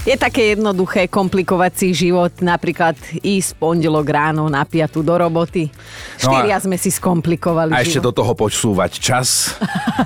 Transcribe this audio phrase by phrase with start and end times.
[0.00, 5.68] Je také jednoduché komplikovať si život, napríklad ísť pondelok ráno na piatu do roboty.
[6.24, 8.08] No Štyria sme si skomplikovali A ešte život.
[8.08, 9.52] do toho počúvať čas,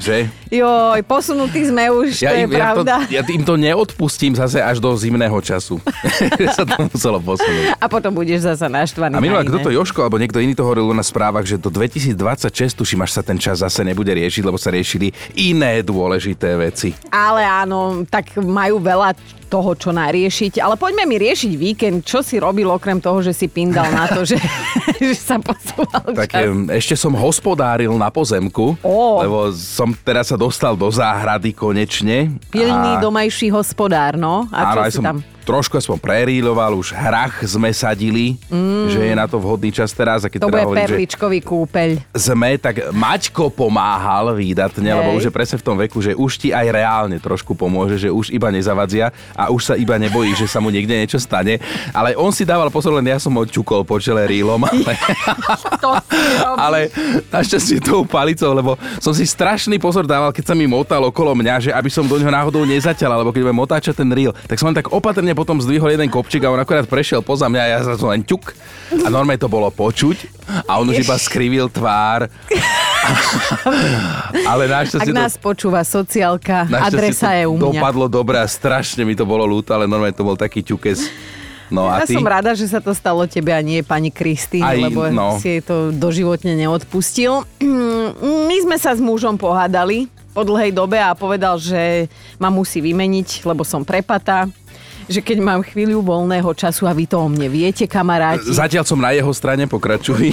[0.03, 0.27] že?
[0.59, 2.95] Joj, posunutí sme už, to je im, ja, to, pravda.
[3.07, 5.79] ja im to neodpustím zase až do zimného času.
[6.58, 7.79] Sa to muselo posunúť.
[7.79, 9.14] A potom budeš zasa naštvaný.
[9.14, 11.71] A minulá, na kto to Joško alebo niekto iný to hovoril na správach, že do
[11.71, 16.99] 2026 tuším, až sa ten čas zase nebude riešiť, lebo sa riešili iné dôležité veci.
[17.14, 19.14] Ale áno, tak majú veľa
[19.54, 20.58] toho, čo nariešiť.
[20.58, 22.03] Ale poďme mi riešiť víkend.
[22.03, 24.35] Čo si robil okrem toho, že si pindal na to, že,
[24.99, 26.50] že sa posúval Tak čas?
[26.75, 29.22] ešte som hospodáril na pozemku, Ó.
[29.22, 32.34] lebo som teraz sa dostal do záhrady konečne.
[32.50, 34.50] Pilný A- domajší hospodár, no.
[34.50, 35.17] A čo Áno, si tam?
[35.44, 38.41] Trošku aspoň preríloval, už hrach sme sadili,
[38.89, 40.25] že je na to vhodný čas teraz.
[40.25, 41.89] A keď To teda bude hovorím, že perličkový kúpeľ.
[42.16, 44.97] sme, tak Maťko pomáhal výdatne, Hej.
[44.97, 48.08] lebo už je presne v tom veku, že už ti aj reálne trošku pomôže, že
[48.08, 51.60] už iba nezavadzia a už sa iba nebojí, že sa mu niekde niečo stane.
[51.92, 54.92] Ale on si dával pozor, len ja som ho ťukol po čele rýlom, ale,
[56.66, 56.78] ale
[57.28, 61.54] našťastie tou palicou, lebo som si strašný pozor dával, keď sa mi motal okolo mňa,
[61.60, 64.70] že aby som do neho náhodou nezaťal, alebo keď budem otáčať ten reel, tak som
[64.70, 67.78] len tak opatrne potom zdvihol jeden kopčík a on akorát prešiel poza mňa a ja
[67.82, 68.54] sa to len ťuk.
[69.04, 72.30] A normálne to bolo počuť a on už iba skrivil tvár.
[74.50, 77.64] Ale Ak našťastie to, nás počúva sociálka, adresa to je u mňa.
[77.76, 81.12] dopadlo dobre a strašne mi to bolo ľúto, ale normálne to bol taký ťukes.
[81.72, 82.16] No a Ja ty?
[82.16, 85.41] som rada, že sa to stalo tebe a nie pani Kristýne, lebo no.
[85.41, 87.44] si jej to doživotne neodpustil.
[88.48, 92.10] My sme sa s mužom pohádali po dlhej dobe a povedal, že
[92.42, 94.50] ma musí vymeniť, lebo som prepatá
[95.08, 99.00] že keď mám chvíľu voľného času a vy to o mne viete, kamaráti, Zatiaľ som
[99.00, 100.33] na jeho strane, pokračuj.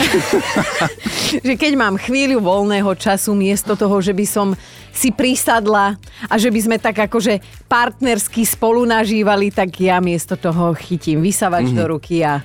[1.47, 4.47] že keď mám chvíľu voľného času miesto toho, že by som
[4.91, 5.95] si prisadla
[6.27, 7.39] a že by sme tak akože
[7.71, 11.79] partnersky spolu nažívali, tak ja miesto toho chytím vysavač mm-hmm.
[11.79, 12.43] do ruky a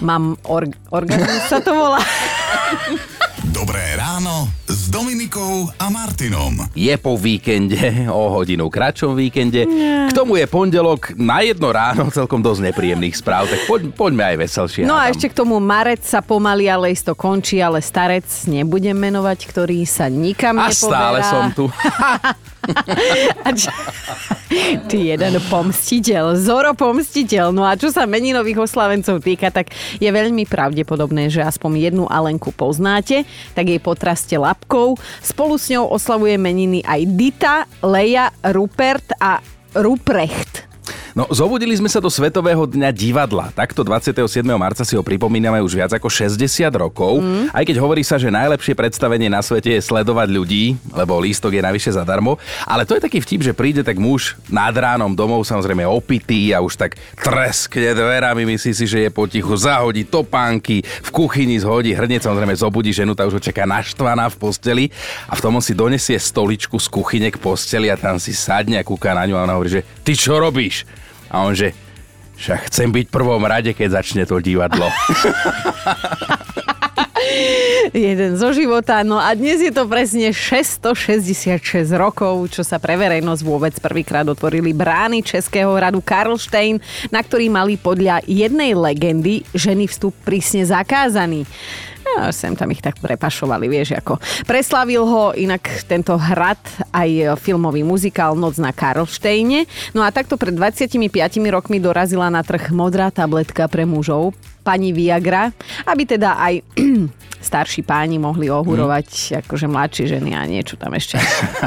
[0.00, 2.00] mám org- orgazmus sa to volá.
[3.52, 6.70] Dobré ráno s Dominikou a Martinom.
[6.70, 9.66] Je po víkende, o hodinu kratšom víkende.
[10.06, 14.36] K tomu je pondelok na jedno ráno celkom dosť nepríjemných správ, tak poď, poďme aj
[14.38, 14.82] veselšie.
[14.86, 19.50] No a ešte k tomu marec sa pomaly, ale isto končí, ale starec nebudem menovať,
[19.50, 20.94] ktorý sa nikam A nepoberá.
[20.94, 21.66] stále som tu.
[23.44, 23.68] A čo...
[24.88, 27.50] Ty jeden pomstiteľ, Zoro pomstiteľ.
[27.50, 32.54] No a čo sa meninových oslavencov týka, tak je veľmi pravdepodobné, že aspoň jednu Alenku
[32.54, 35.00] poznáte, tak jej potraste labkou.
[35.24, 39.40] Spolu s ňou oslavuje meniny aj Dita, Leja, Rupert a
[39.72, 40.73] Ruprecht.
[41.14, 43.54] No, zobudili sme sa do Svetového dňa divadla.
[43.54, 44.18] Takto 27.
[44.58, 46.42] marca si ho pripomíname už viac ako 60
[46.74, 47.22] rokov.
[47.22, 47.54] Mm.
[47.54, 51.62] Aj keď hovorí sa, že najlepšie predstavenie na svete je sledovať ľudí, lebo lístok je
[51.62, 52.34] navyše zadarmo.
[52.66, 56.58] Ale to je taký vtip, že príde tak muž nad ránom domov, samozrejme opitý a
[56.58, 62.26] už tak treskne dverami, myslí si, že je potichu, zahodí topánky, v kuchyni zhodí hrniec,
[62.26, 64.84] samozrejme zobudí ženu, tá už ho čaká naštvaná v posteli
[65.30, 68.82] a v tom on si donesie stoličku z kuchyne k posteli a tam si sadne
[68.82, 71.03] a kúka na ňu a ona hovorí, že ty čo robíš?
[71.34, 71.74] A on že,
[72.38, 74.86] však chcem byť v prvom rade, keď začne to divadlo.
[77.90, 79.02] Jeden zo života.
[79.02, 81.58] No a dnes je to presne 666
[81.94, 86.78] rokov, čo sa pre verejnosť vôbec prvýkrát otvorili brány Českého hradu Karlštejn,
[87.10, 91.46] na ktorý mali podľa jednej legendy ženy vstup prísne zakázaný.
[92.14, 94.22] No, sem tam ich tak prepašovali, vieš ako.
[94.46, 96.62] Preslavil ho inak tento hrad
[96.94, 99.66] aj filmový muzikál Noc na Karlštejne.
[99.98, 100.94] No a takto pred 25
[101.50, 104.30] rokmi dorazila na trh modrá tabletka pre mužov,
[104.64, 105.52] pani Viagra,
[105.84, 106.64] aby teda aj
[107.44, 109.44] starší páni mohli ohurovať mm.
[109.44, 111.20] akože mladšie ženy a niečo tam ešte.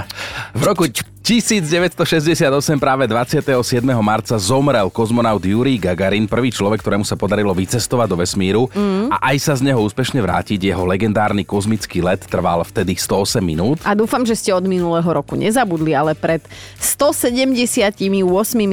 [0.58, 2.42] V roku 1968
[2.82, 3.84] práve 27.
[4.02, 9.14] marca zomrel kozmonaut Jurij Gagarin, prvý človek, ktorému sa podarilo vycestovať do vesmíru mm.
[9.14, 10.72] a aj sa z neho úspešne vrátiť.
[10.72, 13.78] Jeho legendárny kozmický let trval vtedy 108 minút.
[13.86, 16.42] A dúfam, že ste od minulého roku nezabudli, ale pred
[16.80, 18.00] 178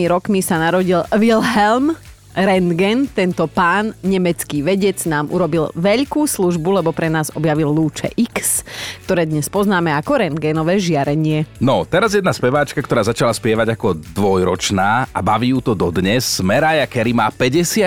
[0.09, 1.99] rokmi sa narodil Wilhelm
[2.35, 8.67] Rentgen, tento pán, nemecký vedec, nám urobil veľkú službu, lebo pre nás objavil lúče X,
[9.07, 11.47] ktoré dnes poznáme ako rentgenové žiarenie.
[11.63, 16.43] No, teraz jedna speváčka, ktorá začala spievať ako dvojročná a baví ju to dodnes.
[16.43, 17.87] Mariah Carey má 54,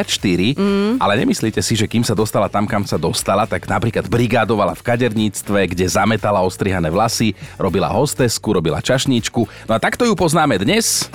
[0.56, 1.04] mm.
[1.04, 4.86] ale nemyslíte si, že kým sa dostala tam, kam sa dostala, tak napríklad brigádovala v
[4.88, 9.44] kaderníctve, kde zametala ostrihané vlasy, robila hostesku, robila čašníčku.
[9.68, 11.12] No a takto ju poznáme dnes.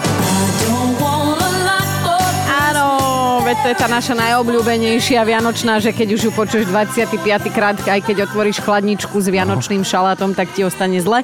[3.52, 7.20] Veď to je tá naša najobľúbenejšia vianočná, že keď už ju počuješ 25.
[7.52, 11.20] krát, aj keď otvoríš chladničku s vianočným šalátom, tak ti ostane zle.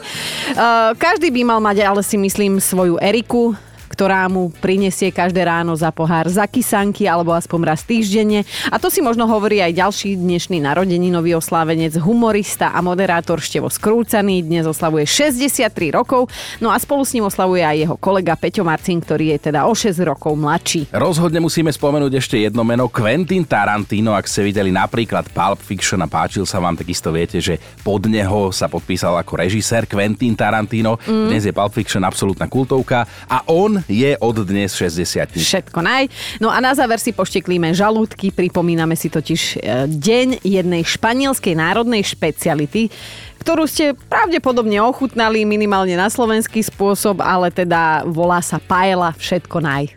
[0.52, 3.56] Uh, každý by mal mať, ale si myslím, svoju Eriku,
[3.88, 8.44] ktorá mu prinesie každé ráno za pohár zakysanky alebo aspoň raz týždenne.
[8.68, 14.44] A to si možno hovorí aj ďalší dnešný narodeninový oslávenec, humorista a moderátor Števo Skrúcaný.
[14.44, 16.28] Dnes oslavuje 63 rokov,
[16.60, 19.72] no a spolu s ním oslavuje aj jeho kolega Peťo Marcin, ktorý je teda o
[19.72, 20.92] 6 rokov mladší.
[20.92, 24.12] Rozhodne musíme spomenúť ešte jedno meno, Quentin Tarantino.
[24.12, 28.52] Ak ste videli napríklad Pulp Fiction a páčil sa vám, takisto viete, že pod neho
[28.52, 31.00] sa podpísal ako režisér Quentin Tarantino.
[31.08, 31.32] Mm.
[31.32, 35.38] Dnes je Pulp Fiction absolútna kultovka a on je od dnes 60.
[35.38, 36.10] Všetko naj.
[36.42, 42.02] No a na záver si pošteklíme žalúdky, pripomíname si totiž e, deň jednej španielskej národnej
[42.02, 42.90] špeciality,
[43.38, 49.94] ktorú ste pravdepodobne ochutnali minimálne na slovenský spôsob, ale teda volá sa paella všetko naj.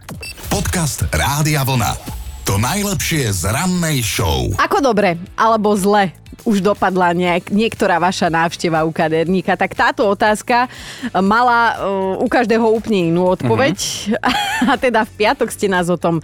[0.53, 2.20] Podcast Rádia Vlna.
[2.51, 4.51] To najlepšie z rannej show.
[4.59, 6.11] Ako dobre, alebo zle
[6.43, 10.67] už dopadla nejak, niektorá vaša návšteva u kaderníka, tak táto otázka
[11.23, 13.79] mala uh, u každého úplne inú odpoveď.
[13.79, 14.67] Uh-huh.
[14.67, 16.19] A teda v piatok ste nás o tom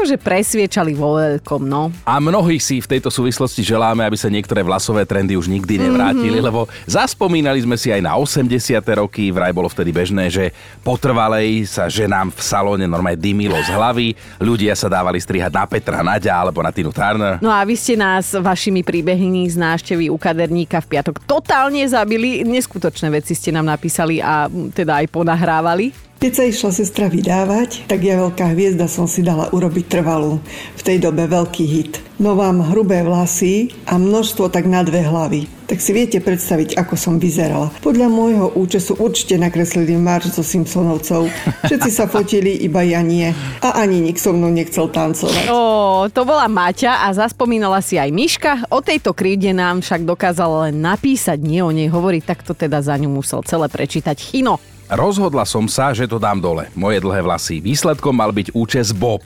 [0.00, 1.92] akože presviečali vo veľkom, no.
[2.08, 6.40] A mnohí si v tejto súvislosti želáme, aby sa niektoré vlasové trendy už nikdy nevrátili,
[6.40, 6.48] mm-hmm.
[6.48, 8.80] lebo zaspomínali sme si aj na 80.
[8.96, 14.08] roky, vraj bolo vtedy bežné, že potrvalej sa ženám v salóne normálne dymilo z hlavy,
[14.40, 17.36] ľudia sa dávali strihať na Petra Naďa alebo na Tinu Turner.
[17.44, 22.40] No a vy ste nás vašimi príbehmi z návštevy u kaderníka v piatok totálne zabili.
[22.40, 26.09] Neskutočné veci ste nám napísali a teda aj ponahrávali.
[26.20, 30.36] Keď sa išla sestra vydávať, tak ja veľká hviezda som si dala urobiť trvalú.
[30.76, 31.96] V tej dobe veľký hit.
[32.20, 35.48] No vám hrubé vlasy a množstvo tak na dve hlavy.
[35.64, 37.72] Tak si viete predstaviť, ako som vyzerala.
[37.80, 41.32] Podľa môjho účesu určite nakreslili marč so Simpsonovcov.
[41.64, 43.32] Všetci sa fotili, iba ja nie.
[43.64, 45.48] A ani nik so mnou nechcel tancovať.
[45.48, 48.68] Ó, to bola Maťa a zaspomínala si aj Miška.
[48.68, 52.84] O tejto kríde nám však dokázala len napísať, nie o nej hovoriť, tak to teda
[52.84, 54.60] za ňu musel celé prečítať Chino.
[54.90, 56.66] Rozhodla som sa, že to dám dole.
[56.74, 57.62] Moje dlhé vlasy.
[57.62, 59.22] Výsledkom mal byť účes Bob.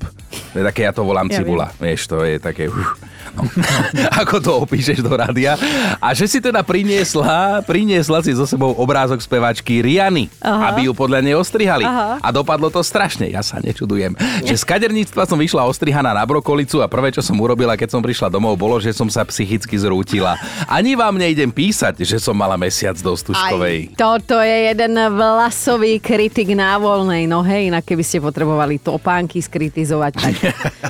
[0.53, 1.73] Také, ja to volám ja cibula.
[1.81, 1.97] Viem.
[1.97, 2.69] Vieš, to je také...
[2.69, 3.04] Uh.
[4.23, 5.59] Ako to opíšeš do rádia.
[5.99, 10.73] A že si teda priniesla, priniesla si so sebou obrázok spevačky Riany, Aha.
[10.73, 11.85] aby ju podľa nej ostrihali.
[11.85, 12.19] Aha.
[12.23, 13.29] A dopadlo to strašne.
[13.29, 14.15] Ja sa nečudujem.
[14.47, 18.03] Že z kaderníctva som vyšla ostrihaná na brokolicu a prvé, čo som urobila, keď som
[18.03, 20.39] prišla domov, bolo, že som sa psychicky zrútila.
[20.71, 23.93] Ani vám nejdem písať, že som mala mesiac do Stužkovej.
[23.93, 30.13] Aj, toto je jeden vlasový kritik na voľnej nohe, inak keby ste potrebovali topánky skritizovať,
[30.15, 30.35] tak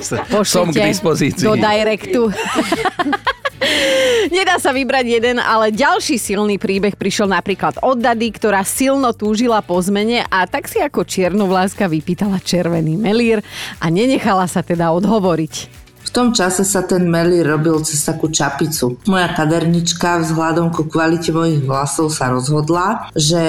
[0.45, 1.43] Som k dispozícii.
[1.43, 2.29] do directu.
[4.35, 9.63] Nedá sa vybrať jeden, ale ďalší silný príbeh prišiel napríklad od Dady, ktorá silno túžila
[9.63, 13.39] po zmene a tak si ako čiernovláska vypýtala červený melír
[13.79, 15.84] a nenechala sa teda odhovoriť
[16.15, 18.95] tom čase sa ten meli robil cez takú čapicu.
[19.11, 23.43] Moja kadernička vzhľadom ku kvalite mojich vlasov sa rozhodla, že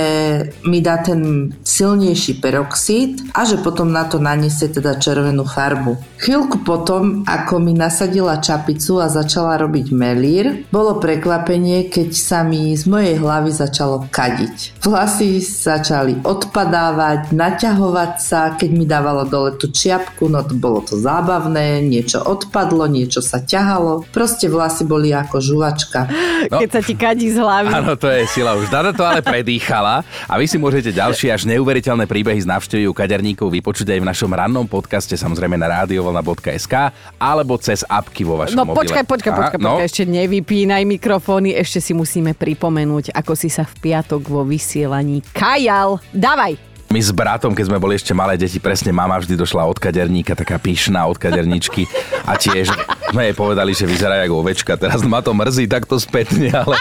[0.67, 5.95] mi dá ten silnejší peroxid a že potom na to naniesie teda červenú farbu.
[6.19, 12.75] Chvíľku potom, ako mi nasadila čapicu a začala robiť melír, bolo prekvapenie, keď sa mi
[12.75, 14.83] z mojej hlavy začalo kadiť.
[14.83, 20.99] Vlasy začali odpadávať, naťahovať sa, keď mi dávalo dole tú čiapku, no to bolo to
[20.99, 24.09] zábavné, niečo odpadávať odpadlo, niečo sa ťahalo.
[24.09, 26.09] Proste vlasy boli ako žuvačka.
[26.49, 27.69] No, Keď sa ti kadí z hlavy.
[27.69, 28.57] Áno, to je sila.
[28.57, 30.01] Už Dada to ale predýchala.
[30.25, 34.09] A vy si môžete ďalšie až neuveriteľné príbehy z návštevy u kaderníkov vypočuť aj v
[34.09, 36.75] našom rannom podcaste, samozrejme na radiovolna.sk
[37.15, 38.89] alebo cez apky vo vašom No mobile.
[38.89, 39.77] počkaj, počkaj, počkaj, no.
[39.77, 45.21] počkaj, ešte nevypínaj mikrofóny, ešte si musíme pripomenúť, ako si sa v piatok vo vysielaní
[45.31, 46.01] kajal.
[46.09, 46.66] Dávaj!
[46.87, 50.39] My s bratom, keď sme boli ešte malé deti, presne mama vždy došla od kaderníka,
[50.39, 51.83] taká pyšná od kaderničky
[52.23, 52.71] a tiež
[53.11, 54.79] sme jej povedali, že vyzerá ako ovečka.
[54.79, 56.79] Teraz ma to mrzí takto spätne, ale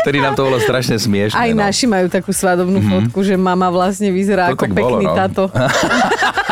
[0.00, 1.36] vtedy nám to bolo strašne smiešne.
[1.36, 1.60] Aj no.
[1.60, 3.12] naši majú takú svadobnú mm-hmm.
[3.12, 5.16] fotku, že mama vlastne vyzerá to ako pekný bolo, no.
[5.16, 5.42] táto.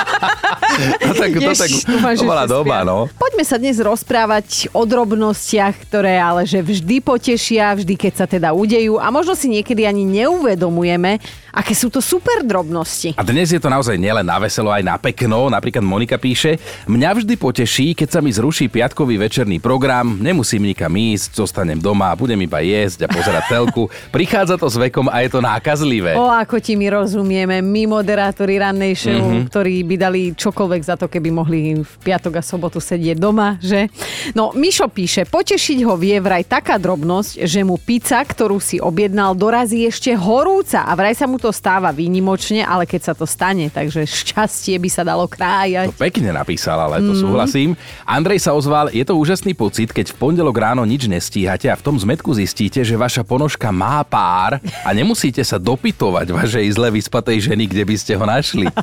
[0.83, 1.71] no tak, to, tak,
[2.19, 3.07] to bola doba, no.
[3.15, 8.51] Poďme sa dnes rozprávať o drobnostiach, ktoré ale že vždy potešia, vždy keď sa teda
[8.55, 11.21] udejú a možno si niekedy ani neuvedomujeme,
[11.53, 13.13] aké sú to super drobnosti.
[13.21, 15.53] A dnes je to naozaj nielen na veselo, aj na pekno.
[15.53, 16.57] Napríklad Monika píše,
[16.89, 22.17] mňa vždy poteší, keď sa mi zruší piatkový večerný program, nemusím nikam ísť, zostanem doma,
[22.17, 23.93] budem iba jesť a pozerať telku.
[24.09, 26.17] Prichádza to s vekom a je to nákazlivé.
[26.17, 29.53] O, ako ti my rozumieme, my moderátori rannej show, mm-hmm.
[29.53, 33.61] ktorí by dali čokoľvek čokoľvek za to, keby mohli v piatok a sobotu sedieť doma,
[33.61, 33.93] že?
[34.33, 39.37] No, Mišo píše, potešiť ho vie vraj taká drobnosť, že mu pizza, ktorú si objednal,
[39.37, 43.69] dorazí ešte horúca a vraj sa mu to stáva výnimočne, ale keď sa to stane,
[43.69, 45.93] takže šťastie by sa dalo krájať.
[45.93, 47.21] To pekne napísal, ale to mm.
[47.21, 47.71] súhlasím.
[48.09, 51.85] Andrej sa ozval, je to úžasný pocit, keď v pondelok ráno nič nestíhate a v
[51.85, 57.53] tom zmetku zistíte, že vaša ponožka má pár a nemusíte sa dopytovať vašej zle vyspatej
[57.53, 58.67] ženy, kde by ste ho našli.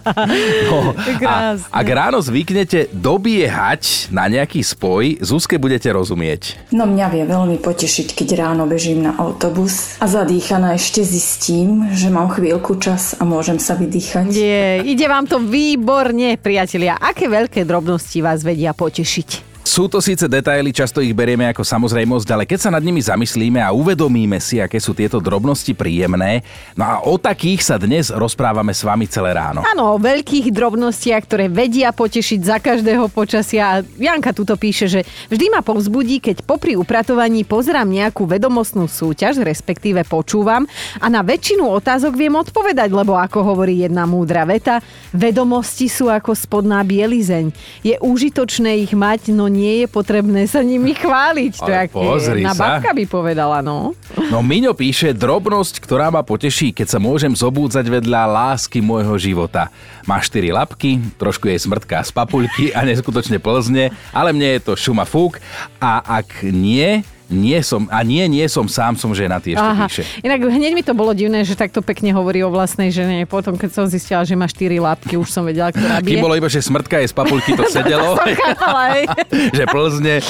[0.69, 0.93] No,
[1.25, 6.73] a ak ráno zvyknete dobiehať na nejaký spoj, Zuzke budete rozumieť.
[6.73, 12.09] No mňa vie veľmi potešiť, keď ráno bežím na autobus a zadýchaná ešte zistím, že
[12.09, 14.33] mám chvíľku čas a môžem sa vydýchať.
[14.33, 16.97] Nie, ide vám to výborne, priatelia.
[16.97, 19.48] Aké veľké drobnosti vás vedia potešiť?
[19.69, 23.61] Sú to síce detaily, často ich berieme ako samozrejmosť, ale keď sa nad nimi zamyslíme
[23.61, 26.41] a uvedomíme si, aké sú tieto drobnosti príjemné,
[26.73, 29.61] no a o takých sa dnes rozprávame s vami celé ráno.
[29.61, 33.85] Áno, o veľkých drobnostiach, ktoré vedia potešiť za každého počasia.
[34.01, 40.01] Janka tuto píše, že vždy ma povzbudí, keď popri upratovaní pozerám nejakú vedomostnú súťaž, respektíve
[40.01, 40.65] počúvam
[40.97, 44.81] a na väčšinu otázok viem odpovedať, lebo ako hovorí jedna múdra veta,
[45.13, 47.53] vedomosti sú ako spodná bielizeň.
[47.85, 51.53] Je užitočné ich mať, no nie je potrebné sa nimi chváliť.
[51.59, 53.91] To je jedna babka by povedala, no.
[54.31, 59.67] No Miňo píše, drobnosť, ktorá ma poteší, keď sa môžem zobúdzať vedľa lásky môjho života.
[60.07, 64.73] Má štyri labky, trošku jej smrtká z papulky a neskutočne plzne, ale mne je to
[64.79, 65.41] šuma fúk
[65.83, 69.85] a ak nie, nie som, a nie, nie som sám, som ženatý, ešte Aha.
[69.85, 70.03] píše.
[70.25, 73.29] Inak hneď mi to bolo divné, že takto pekne hovorí o vlastnej žene.
[73.29, 76.17] Potom, keď som zistila, že má štyri lápky, už som vedela, ktorá bije.
[76.17, 78.17] Kým bolo iba, že smrtka je z papulky, to sedelo.
[79.57, 80.25] že plzne.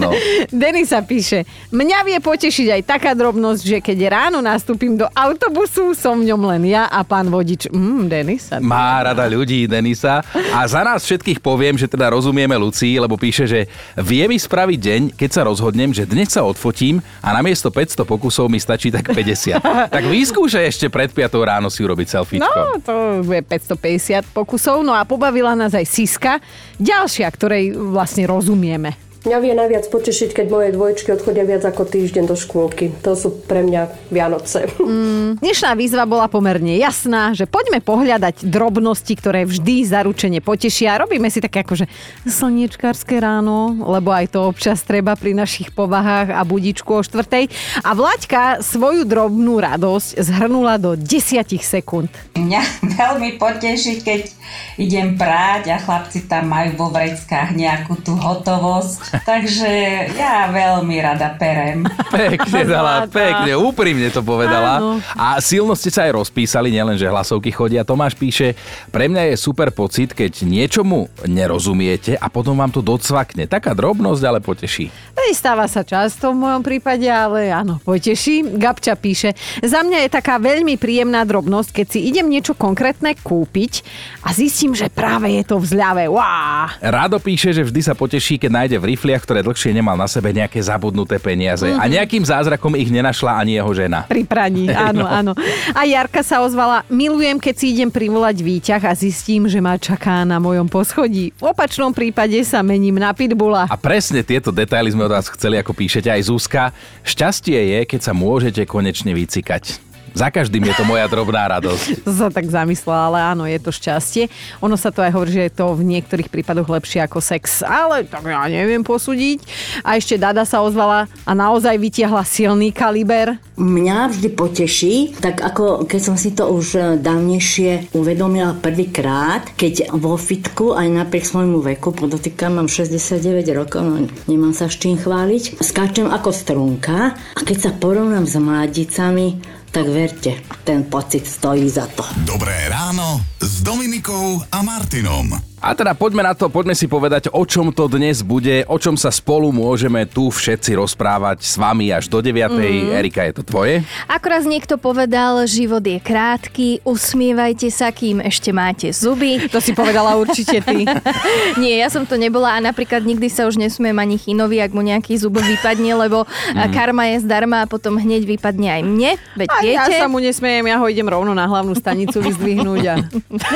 [0.00, 0.08] No.
[0.48, 6.16] Denisa píše, mňa vie potešiť aj taká drobnosť, že keď ráno nastúpim do autobusu, som
[6.24, 7.68] v ňom len ja a pán vodič.
[7.68, 8.56] Mm, Denisa.
[8.64, 10.24] Má rada ľudí, Denisa.
[10.56, 13.68] A za nás všetkých poviem, že teda rozumieme Lucii, lebo píše, že
[14.00, 18.46] vie mi spraviť deň, keď sa rozhodnem, že dnes sa odfotím a namiesto 500 pokusov
[18.46, 19.58] mi stačí tak 50.
[19.94, 22.38] tak vyskúšaj ešte pred 5 ráno si urobiť selfie.
[22.38, 24.86] No, to bude 550 pokusov.
[24.86, 26.38] No a pobavila nás aj Siska,
[26.78, 29.07] ďalšia, ktorej vlastne rozumieme.
[29.26, 32.94] Mňa vie najviac potešiť, keď moje dvojčky odchodia viac ako týždeň do škôlky.
[33.02, 34.70] To sú pre mňa Vianoce.
[34.78, 41.02] Mm, dnešná výzva bola pomerne jasná, že poďme pohľadať drobnosti, ktoré vždy zaručene potešia.
[41.02, 41.90] Robíme si také akože
[42.30, 47.50] slniečkárske ráno, lebo aj to občas treba pri našich povahách a budičku o štvrtej.
[47.82, 52.06] A Vlaďka svoju drobnú radosť zhrnula do 10 sekúnd.
[52.38, 52.62] Mňa
[53.02, 54.30] veľmi poteší, keď
[54.78, 59.70] idem práť a chlapci tam majú vo vreckách nejakú tú hotovosť Takže
[60.14, 61.86] ja veľmi rada perem.
[62.10, 64.82] Pekne dala, pekne, úprimne to povedala.
[64.82, 64.90] Áno.
[65.16, 67.86] A silno ste sa aj rozpísali, nielen, že hlasovky chodia.
[67.86, 68.58] Tomáš píše,
[68.92, 73.48] pre mňa je super pocit, keď niečomu nerozumiete a potom vám to docvakne.
[73.48, 74.90] Taká drobnosť, ale poteší.
[75.28, 78.56] Stáva sa často v mojom prípade, ale áno, poteší.
[78.56, 83.84] Gabča píše, za mňa je taká veľmi príjemná drobnosť, keď si idem niečo konkrétne kúpiť
[84.24, 86.04] a zistím, že práve je to v zľave.
[86.08, 86.80] Wow.
[86.80, 90.34] Rado píše, že vždy sa poteší, keď nájde v rifliach, ktoré dlhšie nemal na sebe
[90.34, 91.70] nejaké zabudnuté peniaze.
[91.70, 91.78] Mm-hmm.
[91.78, 91.92] A mhm.
[91.94, 94.02] nejakým zázrakom ich nenašla ani jeho žena.
[94.10, 95.06] Pri praní, áno, no.
[95.06, 95.32] áno.
[95.70, 100.26] A Jarka sa ozvala, milujem, keď si idem privolať výťah a zistím, že ma čaká
[100.26, 101.30] na mojom poschodí.
[101.38, 103.70] V opačnom prípade sa mením na pitbula.
[103.70, 106.74] A presne tieto detaily sme od vás chceli, ako píšete aj Zuzka.
[107.06, 109.87] Šťastie je, keď sa môžete konečne vycikať.
[110.14, 111.86] Za každým je to moja drobná radosť.
[112.06, 114.28] to sa tak zamyslela, ale áno, je to šťastie.
[114.64, 118.04] Ono sa to aj hovorí, že je to v niektorých prípadoch lepšie ako sex, ale
[118.04, 119.42] tak ja neviem posúdiť.
[119.84, 123.38] A ešte Dada sa ozvala a naozaj vytiahla silný kaliber.
[123.58, 129.90] Mňa vždy poteší, tak ako keď som si to už e, dávnejšie uvedomila prvýkrát, keď
[129.98, 133.18] vo fitku aj napriek svojmu veku, podotýkam, mám 69
[133.58, 138.38] rokov, no nemám sa s čím chváliť, skáčem ako strunka a keď sa porovnám s
[138.38, 140.30] mladicami, tak verte,
[140.64, 142.04] ten pocit stojí za to.
[142.16, 145.47] Dobré ráno s Dominikou a Martinom.
[145.58, 148.94] A teda poďme na to, poďme si povedať, o čom to dnes bude, o čom
[148.94, 152.46] sa spolu môžeme tu všetci rozprávať s vami až do 9.
[152.46, 152.94] Mm.
[152.94, 153.82] Erika, je to tvoje?
[154.06, 159.40] Akorát niekto povedal, život je krátky, usmievajte sa, kým ešte máte zuby.
[159.58, 160.84] To si povedala určite ty.
[161.62, 164.84] Nie, ja som to nebola a napríklad nikdy sa už nesmiem ani chinovi, ak mu
[164.84, 166.70] nejaký zub vypadne, lebo mm.
[166.70, 169.10] karma je zdarma a potom hneď vypadne aj mne.
[169.34, 169.74] Veď a viete.
[169.74, 172.82] ja sa mu nesmiem, ja ho idem rovno na hlavnú stanicu vyzdvihnúť.
[172.86, 172.94] A...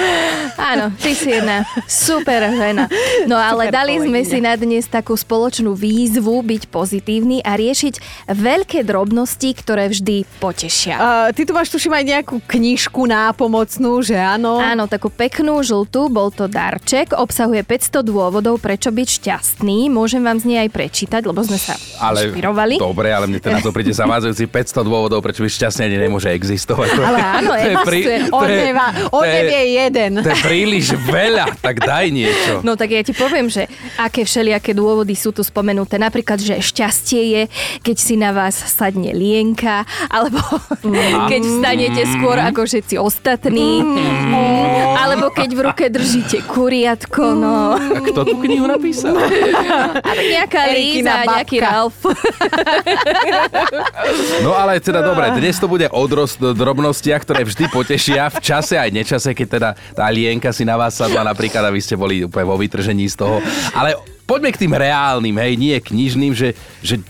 [0.75, 2.89] Áno, ty si jedna Super žena.
[3.23, 7.95] No ale Super dali sme si na dnes takú spoločnú výzvu byť pozitívny a riešiť
[8.29, 10.97] veľké drobnosti, ktoré vždy potešia.
[10.97, 14.57] Uh, ty tu máš tuším aj nejakú knižku nápomocnú, že áno?
[14.57, 19.87] Áno, takú peknú žltú, bol to darček, obsahuje 500 dôvodov, prečo byť šťastný.
[19.87, 22.81] Môžem vám z nej aj prečítať, lebo sme sa Ale inšpirovali.
[22.81, 26.89] dobre, ale mne teda to príde zavádzajúci 500 dôvodov, prečo by šťastne ani nemôže existovať.
[26.97, 28.75] Ale áno, To je prí- on, to je-
[29.11, 30.13] on nevie jeden.
[30.17, 32.55] To je príliš veľa, tak daj niečo.
[32.63, 35.97] No tak ja ti poviem, že aké všelijaké dôvody sú tu spomenuté.
[35.97, 37.43] Napríklad, že šťastie je,
[37.81, 40.41] keď si na vás sadne lienka, alebo
[41.29, 44.97] keď vstanete skôr ako všetci ostatní, Mm.
[44.97, 47.77] alebo keď v ruke držíte kuriatko, no.
[48.01, 49.13] Kto tú knihu napísal?
[49.13, 51.59] A nejaká Líza, nejaký.
[51.61, 51.95] Ralf.
[54.43, 56.03] No ale teda dobre, dnes to bude o
[56.53, 60.97] drobnostiach, ktoré vždy potešia v čase aj nečase, keď teda tá lienka si na vás
[60.97, 63.41] sadla napríklad a vy ste boli úplne vo vytržení z toho.
[63.73, 67.03] Ale poďme k tým reálnym, hej, nie knižným, že, že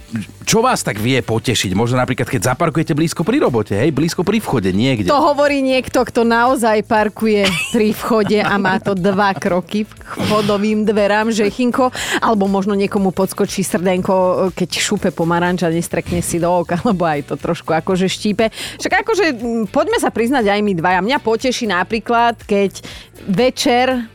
[0.43, 1.71] čo vás tak vie potešiť?
[1.77, 5.07] Možno napríklad, keď zaparkujete blízko pri robote, hej, blízko pri vchode, niekde.
[5.07, 10.83] To hovorí niekto, kto naozaj parkuje pri vchode a má to dva kroky k vchodovým
[10.83, 16.51] dverám, že chinko, alebo možno niekomu podskočí srdenko, keď šúpe pomaranč a nestrekne si do
[16.51, 18.51] oka, alebo aj to trošku akože štípe.
[18.83, 19.25] Však akože
[19.71, 21.01] poďme sa priznať aj my dvaja.
[21.05, 22.83] Mňa poteší napríklad, keď
[23.31, 24.11] večer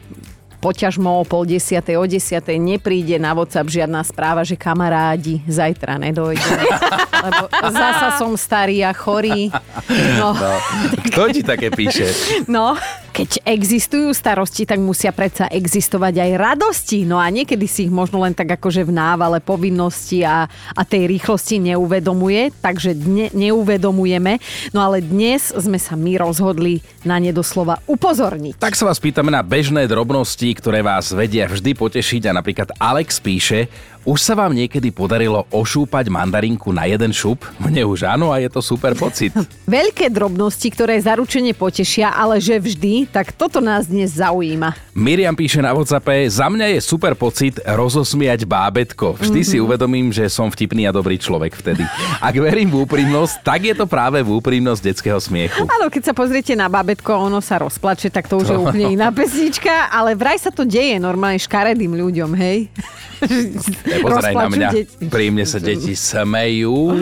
[0.57, 6.41] poťažmo o pol desiatej, o desiatej nepríde na WhatsApp žiadna správa, že kamarádi, zajtra nedojde.
[7.25, 9.53] Lebo zasa som starý a chorý.
[10.17, 10.53] No, No,
[11.09, 12.09] kto ti také píše?
[12.45, 12.73] No,
[13.17, 17.01] keď existujú starosti, tak musia predsa existovať aj radosti.
[17.01, 20.45] No a niekedy si ich možno len tak akože v návale povinnosti a,
[20.77, 24.38] a tej rýchlosti neuvedomuje, takže dne, neuvedomujeme.
[24.69, 28.62] No ale dnes sme sa my rozhodli na ne doslova upozorniť.
[28.62, 33.17] Tak sa vás pýtame na bežné drobnosti, ktoré vás vedia vždy potešiť a napríklad Alex
[33.17, 33.65] píše,
[34.07, 37.43] už sa vám niekedy podarilo ošúpať mandarinku na jeden šup?
[37.59, 39.35] Mne už áno a je to super pocit.
[39.67, 44.79] Veľké drobnosti, ktoré zaručene potešia, ale že vždy, tak toto nás dnes zaujíma.
[44.95, 49.19] Miriam píše na WhatsAppe, za mňa je super pocit rozosmiať bábetko.
[49.19, 51.83] Vždy si uvedomím, že som vtipný a dobrý človek vtedy.
[52.23, 55.67] Ak verím v úprimnosť, tak je to práve v úprimnosť detského smiechu.
[55.67, 58.95] Áno, keď sa pozriete na babetko a ono sa rozplače, tak to už je úplne
[58.95, 62.71] iná pesnička, ale vraj sa to deje normálne škaredým ľuďom, hej?
[63.97, 65.05] Nepozeraj na mňa, deti.
[65.09, 66.93] pri mne sa deti smejú.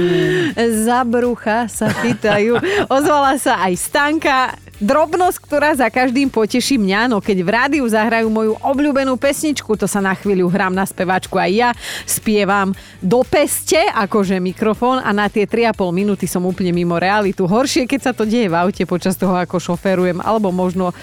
[0.88, 2.60] Za brucha sa chytajú.
[2.88, 4.40] Ozvala sa aj Stanka.
[4.76, 9.88] Drobnosť, ktorá za každým poteší mňa, no keď v rádiu zahrajú moju obľúbenú pesničku, to
[9.88, 11.70] sa na chvíľu hrám na speváčku aj ja,
[12.04, 17.48] spievam do peste, akože mikrofón a na tie 3,5 minúty som úplne mimo realitu.
[17.48, 20.96] Horšie, keď sa to deje v aute počas toho, ako šoferujem, alebo možno e,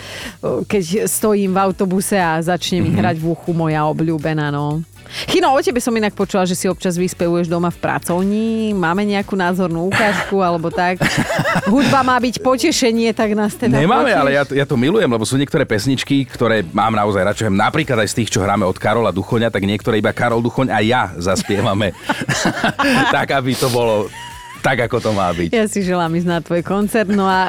[0.69, 4.85] keď stojím v autobuse a začne mi hrať v uchu moja obľúbená, no.
[5.27, 8.47] Chino, o tebe som inak počula, že si občas vyspevuješ doma v pracovni.
[8.73, 11.01] Máme nejakú názornú ukážku alebo tak?
[11.67, 14.19] Hudba má byť potešenie, tak nás teda Nemáme, potež.
[14.19, 17.49] ale ja, to- ja to milujem, lebo sú niektoré pesničky, ktoré mám naozaj radšej.
[17.49, 20.81] Napríklad aj z tých, čo hráme od Karola Duchoňa, tak niektoré iba Karol Duchoň a
[20.81, 21.93] ja zaspievame.
[23.15, 24.09] tak, aby to bolo
[24.63, 25.51] tak, ako to má byť.
[25.51, 27.11] Ja si želám ísť na tvoj koncert.
[27.11, 27.41] No a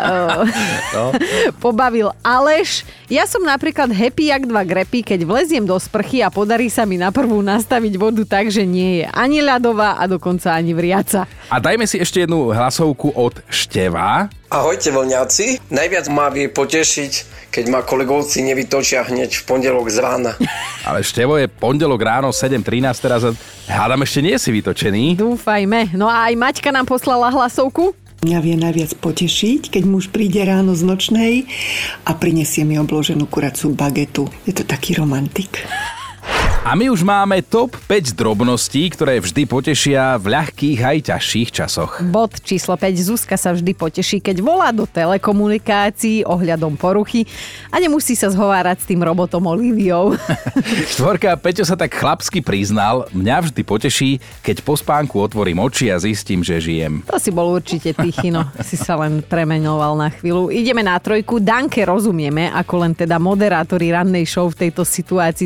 [0.96, 1.14] No.
[1.64, 2.84] pobavil Aleš.
[3.08, 6.98] Ja som napríklad happy jak dva grepy, keď vleziem do sprchy a podarí sa mi
[6.98, 11.30] na prvú nastaviť vodu tak, že nie je ani ľadová a dokonca ani vriaca.
[11.50, 14.28] A dajme si ešte jednu hlasovku od Števa.
[14.52, 17.12] Ahojte vlňáci, najviac ma vie potešiť,
[17.54, 20.32] keď ma kolegovci nevytočia hneď v pondelok z rána.
[20.88, 22.64] Ale Števo je pondelok ráno 7.13
[22.98, 23.32] teraz a
[23.70, 25.18] hádam ešte nie si vytočený.
[25.18, 25.96] Dúfajme.
[25.96, 27.96] No a aj Maťka nám poslala hlasovku.
[28.24, 31.34] Mňa vie najviac potešiť, keď muž príde ráno z nočnej
[32.08, 34.32] a prinesie mi obloženú kuracú bagetu.
[34.48, 35.60] Je to taký romantik.
[36.64, 42.00] A my už máme top 5 drobností, ktoré vždy potešia v ľahkých aj ťažších časoch.
[42.08, 43.04] Bod číslo 5.
[43.04, 47.28] Zuzka sa vždy poteší, keď volá do telekomunikácií ohľadom poruchy
[47.68, 50.16] a nemusí sa zhovárať s tým robotom Oliviou.
[50.96, 56.00] Štvorka, Peťo sa tak chlapsky priznal, mňa vždy poteší, keď po spánku otvorím oči a
[56.00, 57.04] zistím, že žijem.
[57.12, 58.48] To si bol určite tichý, no.
[58.64, 60.48] Si sa len premenoval na chvíľu.
[60.48, 61.44] Ideme na trojku.
[61.44, 65.42] Danke rozumieme, ako len teda moderátori rannej show v tejto situácii